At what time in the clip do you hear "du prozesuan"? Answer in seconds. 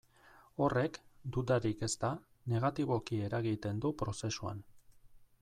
3.87-4.67